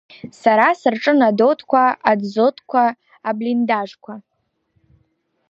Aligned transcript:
Сара 0.41 0.67
сырҿын 0.79 1.19
адотқәа, 1.29 1.83
адзотқәа, 2.09 2.83
аблиндажқәа. 3.29 4.13